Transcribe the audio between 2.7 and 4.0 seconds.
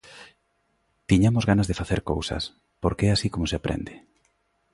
porque é así como se aprende.